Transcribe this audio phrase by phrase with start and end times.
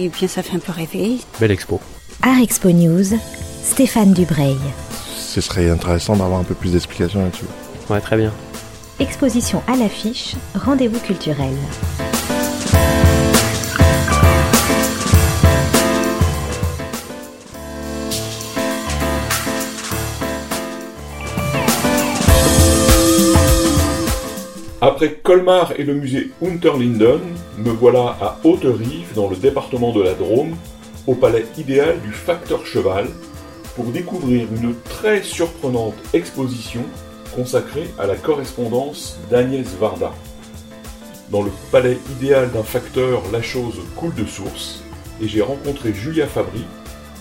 [0.00, 1.18] et bien ça fait un peu rêver.
[1.38, 1.80] Belle expo.
[2.22, 3.18] Art Expo News,
[3.62, 4.56] Stéphane Dubreuil.
[5.16, 7.44] Ce serait intéressant d'avoir un peu plus d'explications là-dessus.
[7.88, 8.32] Ouais, très bien.
[8.98, 11.54] Exposition à l'affiche, rendez-vous culturel.
[25.00, 27.22] Après Colmar et le musée Unterlinden,
[27.56, 30.54] me voilà à Haute-Rive, dans le département de la Drôme,
[31.06, 33.08] au palais idéal du facteur cheval,
[33.76, 36.82] pour découvrir une très surprenante exposition
[37.34, 40.12] consacrée à la correspondance d'Agnès Varda.
[41.30, 44.84] Dans le palais idéal d'un facteur, la chose coule de source,
[45.22, 46.66] et j'ai rencontré Julia Fabry,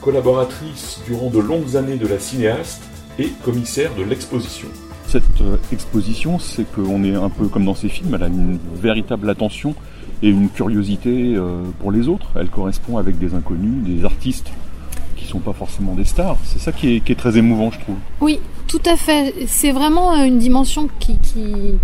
[0.02, 2.82] collaboratrice durant de longues années de la cinéaste
[3.18, 4.68] et commissaire de l'exposition.
[5.10, 8.60] Cette euh, exposition, c'est qu'on est un peu comme dans ces films, elle a une
[8.76, 9.74] véritable attention
[10.22, 12.28] et une curiosité euh, pour les autres.
[12.36, 14.52] Elle correspond avec des inconnus, des artistes
[15.16, 16.38] qui sont pas forcément des stars.
[16.44, 17.96] C'est ça qui est, très émouvant, je trouve.
[18.22, 19.34] Oui, tout à fait.
[19.48, 21.18] C'est vraiment euh, une dimension qui,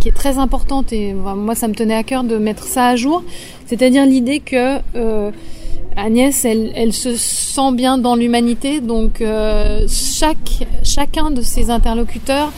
[0.05, 3.23] est très importante et moi, ça me tenait à cœur de mettre ça à jour.
[3.65, 4.77] C'est-à-dire l'idée que
[5.97, 9.23] Agnès, elle, se sent bien dans l'humanité, donc
[9.87, 12.51] chaque, chacun de ses interlocuteurs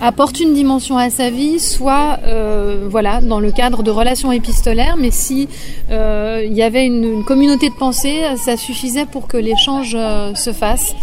[0.00, 4.96] apporte une dimension à sa vie, soit euh, voilà dans le cadre de relations épistolaires,
[4.98, 5.48] mais si
[5.90, 10.52] euh, il y avait une, communauté de pensée, ça suffisait pour que l'échange euh, se
[10.52, 10.94] fasse.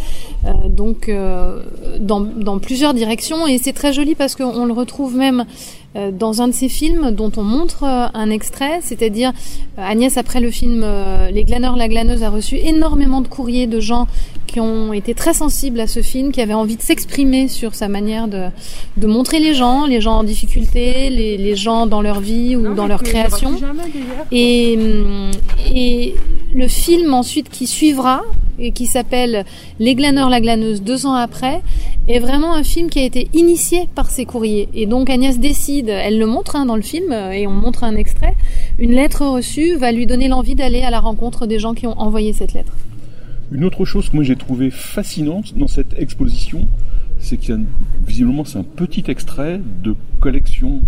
[0.70, 1.10] Donc
[2.00, 5.46] dans, dans, plusieurs directions et c'est très joli parce qu'on le retrouve même
[6.12, 9.32] dans un de ces films dont on montre un extrait, c'est-à-dire
[9.76, 10.86] Agnès après le film
[11.34, 14.06] Les glaneurs, la glaneuse a reçu énormément de courriers de gens
[14.56, 17.90] qui ont été très sensibles à ce film, qui avaient envie de s'exprimer sur sa
[17.90, 18.46] manière de,
[18.96, 22.74] de montrer les gens, les gens en difficulté, les, les gens dans leur vie ou
[22.74, 23.52] dans leur création.
[24.32, 24.80] Et,
[25.76, 26.16] et
[26.54, 28.22] le film ensuite qui suivra
[28.58, 29.44] et qui s'appelle
[29.82, 31.62] Les glaneurs, la glaneuse deux ans après
[32.08, 34.70] est vraiment un film qui a été initié par ces courriers.
[34.74, 37.98] Et donc Agnès décide, elle le montre hein, dans le film et on montre un
[37.98, 38.36] extrait,
[38.80, 42.00] une lettre reçue va lui donner l'envie d'aller à la rencontre des gens qui ont
[42.00, 42.72] envoyé cette lettre.
[43.52, 46.68] Une autre chose que moi j'ai trouvé fascinante dans cette exposition,
[47.20, 47.62] c'est qu'il y a
[48.06, 50.82] visiblement c'est un petit extrait de collection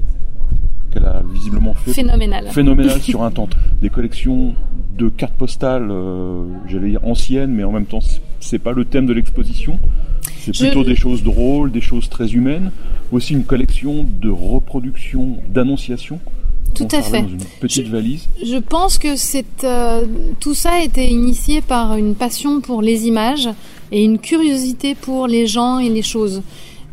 [0.92, 3.50] qu'elle a visiblement fait phénoménal, phénoménal sur un temps.
[3.82, 4.56] Des collections
[4.98, 8.00] de cartes postales, euh, j'allais dire anciennes, mais en même temps
[8.40, 9.80] c'est pas le thème de l'exposition.
[10.40, 10.90] C'est plutôt Je...
[10.90, 12.72] des choses drôles, des choses très humaines.
[13.12, 16.20] Aussi une collection de reproductions d'annonciations
[16.74, 17.22] tout à fait.
[17.22, 18.28] Dans une petite je, valise.
[18.44, 20.06] Je pense que c'est euh,
[20.40, 23.50] tout ça a été initié par une passion pour les images
[23.92, 26.42] et une curiosité pour les gens et les choses.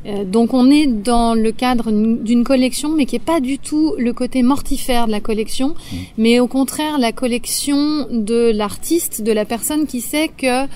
[0.07, 3.95] Euh, donc on est dans le cadre d'une collection, mais qui est pas du tout
[3.99, 5.97] le côté mortifère de la collection, mmh.
[6.19, 10.67] mais au contraire la collection de l'artiste, de la personne qui sait que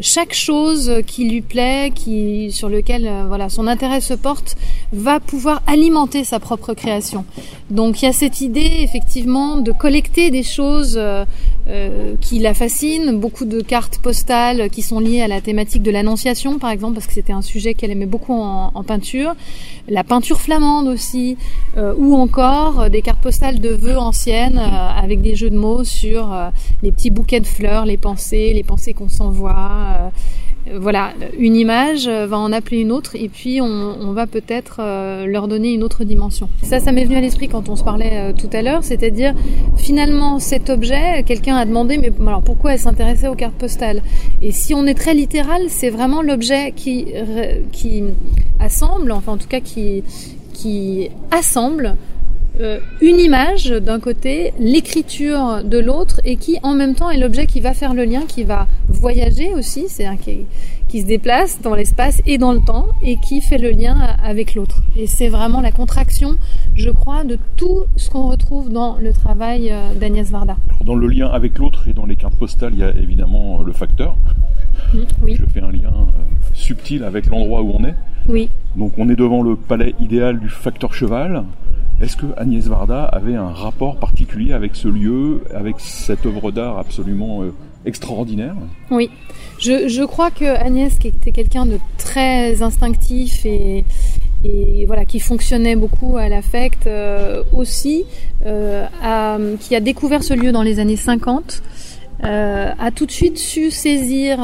[0.00, 4.56] chaque chose qui lui plaît, qui sur lequel euh, voilà son intérêt se porte,
[4.92, 7.24] va pouvoir alimenter sa propre création.
[7.70, 11.26] Donc il y a cette idée effectivement de collecter des choses euh,
[11.68, 15.90] euh, qui la fascinent, beaucoup de cartes postales qui sont liées à la thématique de
[15.90, 19.34] l'annonciation par exemple parce que c'était un sujet qu'elle aimait beaucoup en, en, peinture,
[19.86, 21.36] la peinture flamande aussi,
[21.76, 26.34] euh, ou encore des cartes postales de vœux anciennes avec des jeux de mots sur
[26.82, 29.87] les petits bouquets de fleurs, les pensées, les pensées qu'on s'envoie
[30.76, 35.26] voilà, une image va en appeler une autre et puis on, on va peut-être euh,
[35.26, 36.48] leur donner une autre dimension.
[36.62, 39.34] Ça, ça m'est venu à l'esprit quand on se parlait euh, tout à l'heure, c'est-à-dire
[39.76, 44.02] finalement cet objet, quelqu'un a demandé mais alors pourquoi elle s'intéressait aux cartes postales?
[44.42, 47.06] Et si on est très littéral, c'est vraiment l'objet qui
[47.72, 48.04] qui
[48.60, 50.02] assemble, enfin en tout cas qui
[50.52, 51.96] qui assemble
[52.60, 57.46] euh, une image d'un côté, l'écriture de l'autre, et qui en même temps est l'objet
[57.46, 60.46] qui va faire le lien, qui va voyager aussi, c'est un qui,
[60.88, 64.54] qui se déplace dans l'espace et dans le temps, et qui fait le lien avec
[64.54, 64.82] l'autre.
[64.96, 66.36] Et c'est vraiment la contraction,
[66.74, 70.56] je crois, de tout ce qu'on retrouve dans le travail euh, d'Agnès Varda.
[70.84, 73.72] Dans le lien avec l'autre et dans les cartes postales, il y a évidemment le
[73.72, 74.16] facteur.
[74.94, 75.36] Mmh, oui.
[75.38, 76.22] Je fais un lien euh,
[76.54, 77.94] subtil avec l'endroit où on est.
[78.28, 78.48] Oui.
[78.76, 81.44] Donc on est devant le palais idéal du facteur cheval.
[82.00, 86.78] Est-ce que Agnès Varda avait un rapport particulier avec ce lieu, avec cette œuvre d'art
[86.78, 87.52] absolument euh,
[87.84, 88.54] extraordinaire?
[88.90, 89.10] Oui,
[89.58, 93.84] je, crois que Agnès, qui était quelqu'un de très instinctif et,
[94.86, 98.04] voilà, qui fonctionnait beaucoup à l'affect euh, aussi,
[98.46, 98.86] euh,
[99.60, 101.62] qui a découvert ce lieu dans les années 50,
[102.24, 104.38] euh, a tout de suite su saisir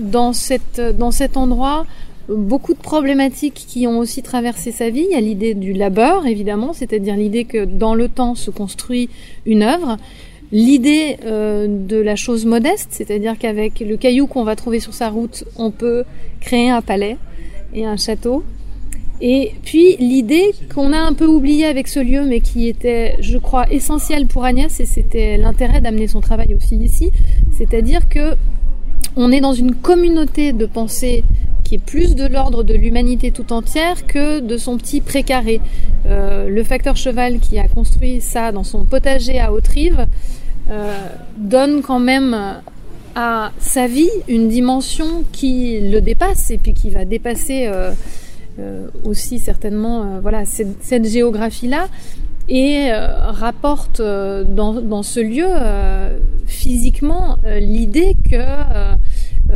[0.00, 1.84] dans cet endroit
[2.28, 5.06] beaucoup de problématiques qui ont aussi traversé sa vie.
[5.08, 9.08] Il y a l'idée du labeur, évidemment, c'est-à-dire l'idée que dans le temps se construit
[9.46, 9.96] une œuvre.
[10.50, 15.10] l'idée euh, de la chose modeste, c'est-à-dire qu'avec le caillou qu'on va trouver sur sa
[15.10, 16.04] route, on peut
[16.40, 17.18] créer un palais
[17.74, 18.42] et un château.
[19.20, 23.36] Et puis l'idée qu'on a un peu oubliée avec ce lieu, mais qui était, je
[23.36, 27.10] crois, essentielle pour Agnès, et c'était l'intérêt d'amener son travail aussi ici,
[27.52, 28.34] c'est-à-dire que
[29.16, 31.24] on est dans une communauté de pensée
[31.68, 35.60] qui est plus de l'ordre de l'humanité tout entière que de son petit précaré.
[36.06, 40.06] Euh, le facteur cheval qui a construit ça dans son potager à Haute-Rive
[40.70, 40.94] euh,
[41.36, 42.34] donne quand même
[43.14, 47.92] à sa vie une dimension qui le dépasse et puis qui va dépasser euh,
[49.04, 51.88] aussi certainement voilà cette, géographie-là
[52.48, 55.46] et rapporte dans, ce lieu
[56.46, 58.42] physiquement l'idée que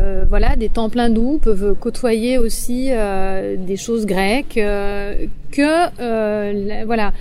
[0.03, 6.85] euh, voilà, des temps pleins doux peuvent côtoyer aussi euh, des choses grecques, euh, que
[6.85, 7.13] voilà,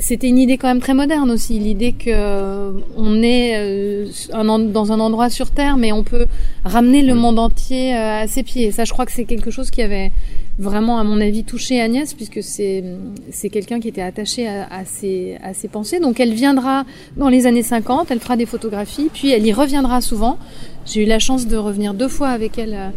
[0.00, 4.06] c'était une idée quand même très moderne aussi, l'idée que on est
[4.36, 6.26] dans un endroit sur Terre, mais on peut
[6.64, 8.72] ramener le monde entier à ses pieds.
[8.72, 10.10] Ça, je crois que c'est quelque chose qui avait
[10.58, 12.82] vraiment, à mon avis, touché Agnès, puisque c'est
[13.30, 16.00] c'est quelqu'un qui était attaché à, à, ses, à ses pensées.
[16.00, 16.84] Donc elle viendra
[17.16, 20.38] dans les années 50, elle fera des photographies, puis elle y reviendra souvent.
[20.86, 22.90] J'ai eu la chance de revenir deux fois avec elle euh,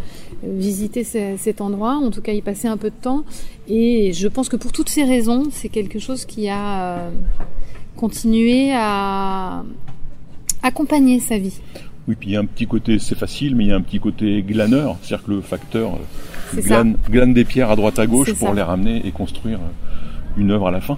[0.43, 3.23] visiter cet endroit, en tout cas y passer un peu de temps.
[3.67, 7.09] Et je pense que pour toutes ces raisons, c'est quelque chose qui a euh,
[7.95, 9.63] continué à
[10.63, 11.59] accompagner sa vie.
[12.07, 13.81] Oui, puis il y a un petit côté, c'est facile, mais il y a un
[13.81, 15.93] petit côté glaneur, c'est-à-dire que le facteur
[16.55, 20.39] euh, glane, glane, des pierres à droite à gauche pour les ramener et construire euh,
[20.41, 20.97] une œuvre à la fin.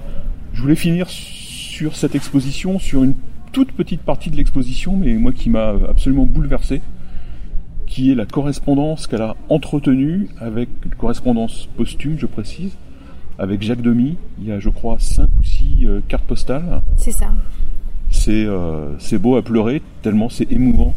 [0.53, 3.15] Je voulais finir sur cette exposition, sur une
[3.51, 6.81] toute petite partie de l'exposition, mais moi qui m'a absolument bouleversé,
[7.91, 12.71] qui est la correspondance qu'elle a entretenue avec une correspondance posthume, je précise,
[13.37, 14.15] avec Jacques Demy.
[14.39, 16.81] Il y a, je crois, cinq ou six euh, cartes postales.
[16.97, 17.27] C'est ça
[18.11, 20.93] c'est euh, beau à pleurer tellement c'est émouvant.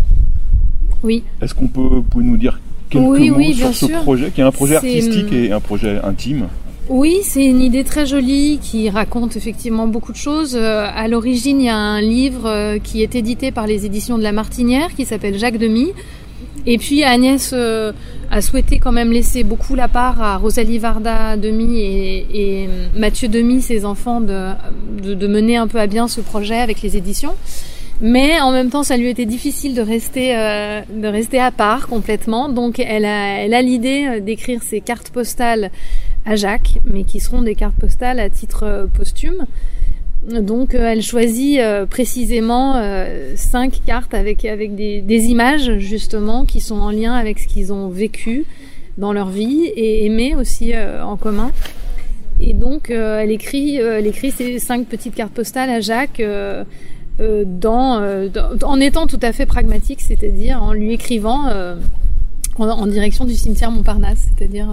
[1.03, 1.23] Oui.
[1.41, 2.61] Est-ce qu'on peut pouvez nous dire
[2.91, 6.49] quelques mots sur ce projet qui est un projet artistique et un projet intime
[6.91, 10.55] oui, c'est une idée très jolie qui raconte effectivement beaucoup de choses.
[10.55, 14.19] Euh, à l'origine, il y a un livre euh, qui est édité par les éditions
[14.19, 15.93] de La Martinière qui s'appelle Jacques Demy,
[16.67, 17.93] et puis Agnès euh,
[18.31, 23.29] a souhaité quand même laisser beaucoup la part à Rosalie Varda Demi et, et Mathieu
[23.29, 24.51] Demi, ses enfants, de,
[25.03, 27.35] de, de, mener un peu à bien ce projet avec les éditions.
[28.01, 31.87] Mais en même temps, ça lui était difficile de rester, euh, de rester à part
[31.87, 32.49] complètement.
[32.49, 35.71] Donc elle a, elle a l'idée euh, d'écrire ses cartes postales
[36.27, 39.47] à Jacques, mais qui seront des cartes postales à titre euh, posthume.
[40.29, 46.61] Donc euh, elle choisit euh, précisément euh, cinq cartes avec, avec des, images justement qui
[46.61, 48.47] sont en lien avec ce qu'ils ont vécu
[48.97, 51.51] dans leur vie et aimé aussi en commun.
[52.41, 56.23] Et donc elle écrit, elle écrit ces cinq petites cartes postales à Jacques
[57.21, 61.49] en étant tout à fait pragmatique, c'est-à-dire en lui écrivant
[62.59, 64.69] en, direction du cimetière Montparnasse, c'est-à-dire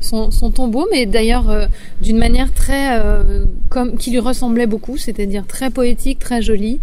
[0.00, 1.66] son, son, tombeau, mais d'ailleurs euh,
[2.02, 6.80] d'une manière très euh, comme qui lui ressemblait beaucoup, c'est-à-dire très poétique, très jolie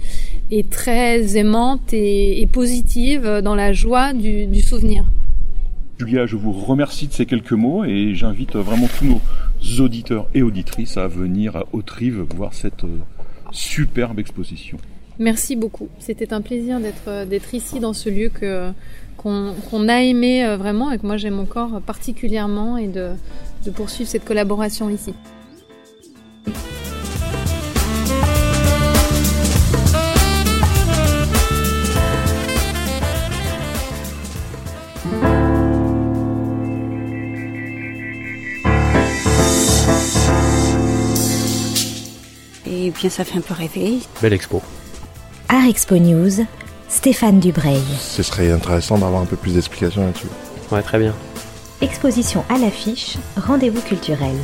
[0.51, 5.03] et très aimante et, positive dans la joie du, souvenir.
[5.97, 10.43] Julia, je vous remercie de ces quelques mots et j'invite vraiment tous nos auditeurs et
[10.43, 12.99] auditrices à venir à Haute-Rive voir cette euh,
[13.51, 14.77] superbe exposition.
[15.19, 15.87] Merci beaucoup.
[15.99, 18.71] C'était un plaisir d'être d'être ici dans ce lieu que
[19.17, 23.09] qu'on a aimé euh, vraiment et que moi j'aime encore particulièrement et de,
[23.65, 25.13] de poursuivre cette collaboration ici.
[42.67, 43.99] Et bien ça fait un peu rêver.
[44.21, 44.61] Belle expo.
[45.49, 46.45] Art Expo News,
[46.89, 47.81] Stéphane Dubreuil.
[47.99, 50.27] Ce serait intéressant d'avoir un peu plus d'explications là-dessus.
[50.71, 51.13] Ouais, très bien.
[51.81, 54.35] Exposition à l'affiche, rendez-vous culturel.